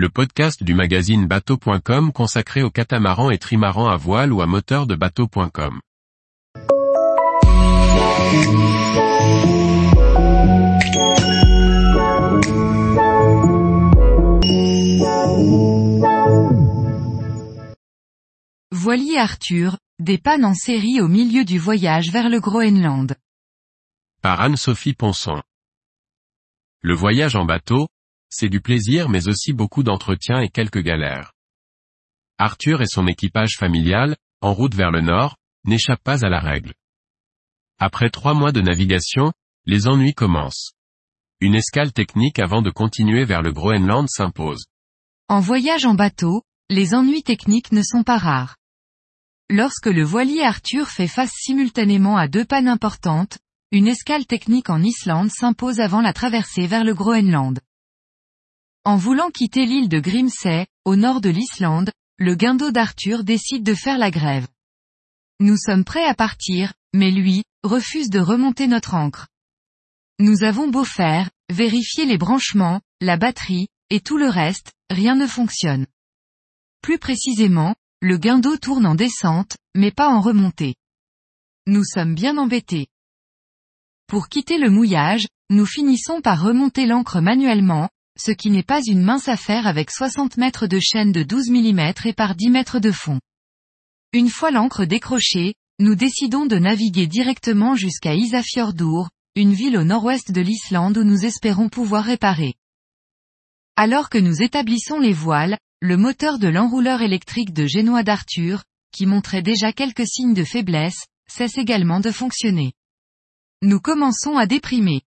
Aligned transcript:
le 0.00 0.08
podcast 0.08 0.62
du 0.62 0.72
magazine 0.72 1.26
bateau.com 1.26 2.10
consacré 2.10 2.62
aux 2.62 2.70
catamarans 2.70 3.30
et 3.30 3.36
trimarans 3.36 3.90
à 3.90 3.98
voile 3.98 4.32
ou 4.32 4.40
à 4.40 4.46
moteur 4.46 4.86
de 4.86 4.94
bateau.com. 4.94 5.78
Voilier 18.72 19.18
Arthur, 19.18 19.76
des 19.98 20.16
pannes 20.16 20.46
en 20.46 20.54
série 20.54 21.02
au 21.02 21.08
milieu 21.08 21.44
du 21.44 21.58
voyage 21.58 22.10
vers 22.10 22.30
le 22.30 22.40
Groenland. 22.40 23.16
Par 24.22 24.40
Anne-Sophie 24.40 24.94
Ponson. 24.94 25.42
Le 26.80 26.94
voyage 26.94 27.36
en 27.36 27.44
bateau, 27.44 27.88
c'est 28.30 28.48
du 28.48 28.60
plaisir 28.60 29.08
mais 29.08 29.28
aussi 29.28 29.52
beaucoup 29.52 29.82
d'entretien 29.82 30.40
et 30.40 30.48
quelques 30.48 30.82
galères. 30.82 31.32
Arthur 32.38 32.80
et 32.80 32.86
son 32.86 33.06
équipage 33.06 33.56
familial, 33.58 34.16
en 34.40 34.54
route 34.54 34.74
vers 34.74 34.90
le 34.90 35.02
nord, 35.02 35.36
n'échappent 35.64 36.02
pas 36.02 36.24
à 36.24 36.28
la 36.28 36.40
règle. 36.40 36.72
Après 37.78 38.10
trois 38.10 38.34
mois 38.34 38.52
de 38.52 38.60
navigation, 38.60 39.32
les 39.66 39.88
ennuis 39.88 40.14
commencent. 40.14 40.72
Une 41.40 41.54
escale 41.54 41.92
technique 41.92 42.38
avant 42.38 42.62
de 42.62 42.70
continuer 42.70 43.24
vers 43.24 43.42
le 43.42 43.52
Groenland 43.52 44.08
s'impose. 44.08 44.66
En 45.28 45.40
voyage 45.40 45.84
en 45.84 45.94
bateau, 45.94 46.42
les 46.68 46.94
ennuis 46.94 47.22
techniques 47.22 47.72
ne 47.72 47.82
sont 47.82 48.02
pas 48.02 48.18
rares. 48.18 48.56
Lorsque 49.48 49.86
le 49.86 50.04
voilier 50.04 50.42
Arthur 50.42 50.88
fait 50.88 51.08
face 51.08 51.32
simultanément 51.32 52.16
à 52.16 52.28
deux 52.28 52.44
pannes 52.44 52.68
importantes, 52.68 53.38
une 53.72 53.88
escale 53.88 54.26
technique 54.26 54.70
en 54.70 54.82
Islande 54.82 55.30
s'impose 55.30 55.80
avant 55.80 56.00
la 56.00 56.12
traversée 56.12 56.66
vers 56.66 56.84
le 56.84 56.94
Groenland. 56.94 57.58
En 58.84 58.96
voulant 58.96 59.30
quitter 59.30 59.66
l'île 59.66 59.90
de 59.90 60.00
Grimsey, 60.00 60.66
au 60.86 60.96
nord 60.96 61.20
de 61.20 61.28
l'Islande, 61.28 61.92
le 62.16 62.34
guindeau 62.34 62.70
d'Arthur 62.70 63.24
décide 63.24 63.62
de 63.62 63.74
faire 63.74 63.98
la 63.98 64.10
grève. 64.10 64.48
Nous 65.38 65.58
sommes 65.58 65.84
prêts 65.84 66.06
à 66.06 66.14
partir, 66.14 66.72
mais 66.94 67.10
lui, 67.10 67.44
refuse 67.62 68.08
de 68.08 68.20
remonter 68.20 68.66
notre 68.68 68.94
ancre. 68.94 69.28
Nous 70.18 70.44
avons 70.44 70.68
beau 70.68 70.84
faire, 70.84 71.30
vérifier 71.50 72.06
les 72.06 72.16
branchements, 72.16 72.80
la 73.02 73.18
batterie, 73.18 73.68
et 73.90 74.00
tout 74.00 74.16
le 74.16 74.28
reste, 74.28 74.72
rien 74.88 75.14
ne 75.14 75.26
fonctionne. 75.26 75.86
Plus 76.80 76.98
précisément, 76.98 77.74
le 78.00 78.16
guindeau 78.16 78.56
tourne 78.56 78.86
en 78.86 78.94
descente, 78.94 79.58
mais 79.74 79.90
pas 79.90 80.08
en 80.08 80.20
remontée. 80.20 80.74
Nous 81.66 81.84
sommes 81.84 82.14
bien 82.14 82.38
embêtés. 82.38 82.86
Pour 84.06 84.28
quitter 84.28 84.56
le 84.56 84.70
mouillage, 84.70 85.26
nous 85.50 85.66
finissons 85.66 86.22
par 86.22 86.42
remonter 86.42 86.86
l'ancre 86.86 87.20
manuellement, 87.20 87.90
ce 88.18 88.30
qui 88.30 88.50
n'est 88.50 88.62
pas 88.62 88.80
une 88.86 89.02
mince 89.02 89.28
affaire 89.28 89.66
avec 89.66 89.90
60 89.90 90.36
mètres 90.36 90.66
de 90.66 90.78
chaîne 90.80 91.12
de 91.12 91.22
12 91.22 91.50
mm 91.50 91.92
et 92.04 92.12
par 92.12 92.34
10 92.34 92.50
mètres 92.50 92.78
de 92.78 92.92
fond. 92.92 93.20
Une 94.12 94.28
fois 94.28 94.50
l'ancre 94.50 94.84
décrochée, 94.84 95.54
nous 95.78 95.94
décidons 95.94 96.46
de 96.46 96.56
naviguer 96.56 97.06
directement 97.06 97.74
jusqu'à 97.74 98.14
Isafjordur, 98.14 99.08
une 99.36 99.54
ville 99.54 99.78
au 99.78 99.84
nord-ouest 99.84 100.32
de 100.32 100.40
l'Islande 100.40 100.98
où 100.98 101.04
nous 101.04 101.24
espérons 101.24 101.68
pouvoir 101.68 102.04
réparer. 102.04 102.54
Alors 103.76 104.10
que 104.10 104.18
nous 104.18 104.42
établissons 104.42 104.98
les 104.98 105.12
voiles, 105.12 105.56
le 105.80 105.96
moteur 105.96 106.38
de 106.38 106.48
l'enrouleur 106.48 107.00
électrique 107.00 107.54
de 107.54 107.66
Génois 107.66 108.02
d'Arthur, 108.02 108.64
qui 108.92 109.06
montrait 109.06 109.42
déjà 109.42 109.72
quelques 109.72 110.06
signes 110.06 110.34
de 110.34 110.44
faiblesse, 110.44 111.06
cesse 111.28 111.56
également 111.56 112.00
de 112.00 112.10
fonctionner. 112.10 112.72
Nous 113.62 113.80
commençons 113.80 114.36
à 114.36 114.46
déprimer. 114.46 115.02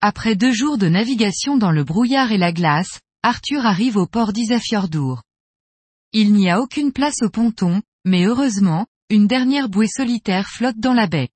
Après 0.00 0.36
deux 0.36 0.52
jours 0.52 0.78
de 0.78 0.88
navigation 0.88 1.56
dans 1.56 1.72
le 1.72 1.82
brouillard 1.82 2.30
et 2.30 2.38
la 2.38 2.52
glace, 2.52 3.00
Arthur 3.24 3.66
arrive 3.66 3.96
au 3.96 4.06
port 4.06 4.32
d'Isafjordur. 4.32 5.24
Il 6.12 6.32
n'y 6.34 6.48
a 6.48 6.60
aucune 6.60 6.92
place 6.92 7.20
au 7.22 7.30
ponton, 7.30 7.82
mais 8.04 8.24
heureusement, 8.24 8.86
une 9.10 9.26
dernière 9.26 9.68
bouée 9.68 9.88
solitaire 9.88 10.48
flotte 10.48 10.78
dans 10.78 10.94
la 10.94 11.08
baie. 11.08 11.30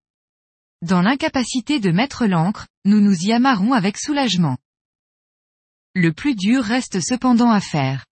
Dans 0.80 1.02
l'incapacité 1.02 1.80
de 1.80 1.90
mettre 1.90 2.27
l'ancre, 2.27 2.68
nous 2.84 3.01
nous 3.01 3.17
y 3.24 3.33
amarrons 3.33 3.72
avec 3.72 3.98
soulagement. 3.98 4.58
Le 5.96 6.12
plus 6.12 6.36
dur 6.36 6.62
reste 6.62 7.01
cependant 7.01 7.51
à 7.51 7.61
faire. 7.61 8.06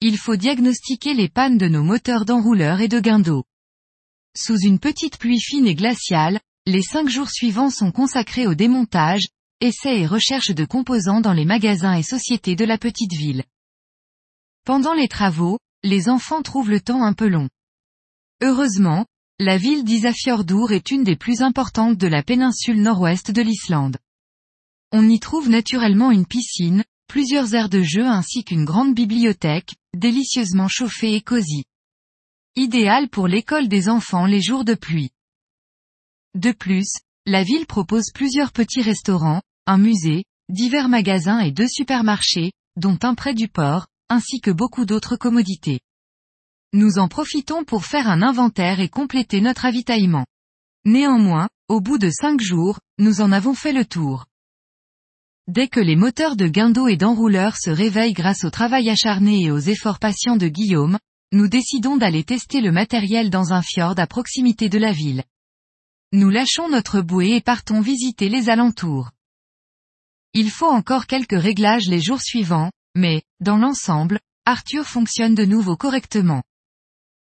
Il 0.00 0.16
faut 0.16 0.36
diagnostiquer 0.36 1.12
les 1.12 1.28
pannes 1.28 1.58
de 1.58 1.68
nos 1.68 1.82
moteurs 1.82 2.24
d'enrouleur 2.24 2.80
et 2.80 2.88
de 2.88 3.00
guindeau. 3.00 3.44
Sous 4.34 4.58
une 4.60 4.78
petite 4.78 5.18
pluie 5.18 5.40
fine 5.40 5.66
et 5.66 5.74
glaciale, 5.74 6.40
les 6.64 6.82
cinq 6.82 7.10
jours 7.10 7.30
suivants 7.30 7.70
sont 7.70 7.92
consacrés 7.92 8.46
au 8.46 8.54
démontage, 8.54 9.28
essais 9.60 10.00
et 10.00 10.06
recherche 10.06 10.50
de 10.50 10.64
composants 10.64 11.20
dans 11.20 11.32
les 11.32 11.44
magasins 11.44 11.94
et 11.94 12.02
sociétés 12.02 12.56
de 12.56 12.64
la 12.64 12.78
petite 12.78 13.12
ville. 13.12 13.44
Pendant 14.64 14.94
les 14.94 15.08
travaux, 15.08 15.58
les 15.82 16.08
enfants 16.08 16.42
trouvent 16.42 16.70
le 16.70 16.80
temps 16.80 17.02
un 17.02 17.12
peu 17.12 17.28
long. 17.28 17.48
Heureusement, 18.42 19.06
la 19.38 19.56
ville 19.56 19.84
d'Isafjordur 19.84 20.72
est 20.72 20.90
une 20.90 21.04
des 21.04 21.16
plus 21.16 21.40
importantes 21.42 21.96
de 21.96 22.06
la 22.06 22.22
péninsule 22.22 22.82
nord-ouest 22.82 23.30
de 23.30 23.42
l'Islande. 23.42 23.96
On 24.92 25.08
y 25.08 25.18
trouve 25.20 25.48
naturellement 25.48 26.10
une 26.10 26.26
piscine, 26.26 26.84
plusieurs 27.06 27.54
aires 27.54 27.68
de 27.68 27.82
jeu 27.82 28.04
ainsi 28.04 28.44
qu'une 28.44 28.64
grande 28.64 28.94
bibliothèque, 28.94 29.74
délicieusement 29.96 30.68
chauffée 30.68 31.14
et 31.14 31.22
cosy. 31.22 31.64
Idéal 32.56 33.08
pour 33.08 33.28
l'école 33.28 33.68
des 33.68 33.88
enfants 33.88 34.26
les 34.26 34.42
jours 34.42 34.64
de 34.64 34.74
pluie. 34.74 35.10
De 36.34 36.52
plus, 36.52 36.88
la 37.26 37.42
ville 37.42 37.66
propose 37.66 38.10
plusieurs 38.12 38.52
petits 38.52 38.82
restaurants, 38.82 39.40
un 39.70 39.78
musée, 39.78 40.24
divers 40.48 40.88
magasins 40.88 41.38
et 41.38 41.52
deux 41.52 41.68
supermarchés, 41.68 42.50
dont 42.74 42.98
un 43.04 43.14
près 43.14 43.34
du 43.34 43.46
port, 43.46 43.86
ainsi 44.08 44.40
que 44.40 44.50
beaucoup 44.50 44.84
d'autres 44.84 45.14
commodités. 45.14 45.78
Nous 46.72 46.98
en 46.98 47.06
profitons 47.06 47.62
pour 47.62 47.84
faire 47.84 48.08
un 48.08 48.20
inventaire 48.20 48.80
et 48.80 48.88
compléter 48.88 49.40
notre 49.40 49.66
avitaillement. 49.66 50.26
Néanmoins, 50.84 51.48
au 51.68 51.80
bout 51.80 51.98
de 51.98 52.10
cinq 52.10 52.40
jours, 52.40 52.80
nous 52.98 53.20
en 53.20 53.30
avons 53.30 53.54
fait 53.54 53.72
le 53.72 53.84
tour. 53.84 54.26
Dès 55.46 55.68
que 55.68 55.78
les 55.78 55.94
moteurs 55.94 56.34
de 56.34 56.48
guindeau 56.48 56.88
et 56.88 56.96
d'enrouleur 56.96 57.56
se 57.56 57.70
réveillent 57.70 58.12
grâce 58.12 58.42
au 58.42 58.50
travail 58.50 58.90
acharné 58.90 59.44
et 59.44 59.50
aux 59.52 59.60
efforts 59.60 60.00
patients 60.00 60.36
de 60.36 60.48
Guillaume, 60.48 60.98
nous 61.30 61.46
décidons 61.46 61.96
d'aller 61.96 62.24
tester 62.24 62.60
le 62.60 62.72
matériel 62.72 63.30
dans 63.30 63.52
un 63.52 63.62
fjord 63.62 63.94
à 63.98 64.08
proximité 64.08 64.68
de 64.68 64.78
la 64.78 64.90
ville. 64.90 65.22
Nous 66.12 66.28
lâchons 66.28 66.68
notre 66.68 67.02
bouée 67.02 67.36
et 67.36 67.40
partons 67.40 67.80
visiter 67.80 68.28
les 68.28 68.50
alentours. 68.50 69.10
Il 70.32 70.50
faut 70.50 70.70
encore 70.70 71.06
quelques 71.06 71.40
réglages 71.40 71.88
les 71.88 72.00
jours 72.00 72.20
suivants, 72.20 72.70
mais, 72.94 73.22
dans 73.40 73.56
l'ensemble, 73.56 74.20
Arthur 74.44 74.84
fonctionne 74.84 75.34
de 75.34 75.44
nouveau 75.44 75.76
correctement. 75.76 76.42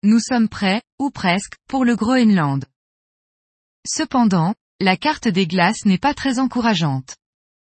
Nous 0.04 0.20
sommes 0.20 0.50
prêts, 0.50 0.82
ou 1.00 1.10
presque, 1.10 1.56
pour 1.68 1.86
le 1.86 1.96
Groenland. 1.96 2.66
Cependant, 3.88 4.54
la 4.82 4.98
carte 4.98 5.28
des 5.28 5.48
glaces 5.48 5.86
n'est 5.86 5.98
pas 5.98 6.14
très 6.14 6.40
encourageante. 6.40 7.16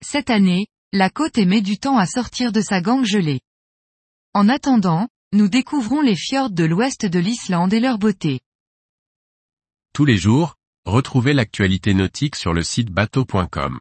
Cette 0.04 0.30
année, 0.30 0.66
la 0.92 1.10
côte 1.10 1.38
émet 1.38 1.60
du 1.60 1.78
temps 1.78 1.98
à 1.98 2.06
sortir 2.06 2.52
de 2.52 2.60
sa 2.60 2.80
gangue 2.80 3.04
gelée. 3.04 3.40
En 4.32 4.48
attendant, 4.48 5.08
nous 5.32 5.48
découvrons 5.48 6.00
les 6.00 6.16
fjords 6.16 6.50
de 6.50 6.64
l'ouest 6.64 7.04
de 7.04 7.18
l'Islande 7.18 7.72
et 7.72 7.80
leur 7.80 7.98
beauté. 7.98 8.40
Tous 9.92 10.04
les 10.04 10.16
jours, 10.16 10.54
retrouvez 10.84 11.32
l'actualité 11.32 11.94
nautique 11.94 12.36
sur 12.36 12.52
le 12.52 12.62
site 12.62 12.90
bateau.com. 12.90 13.80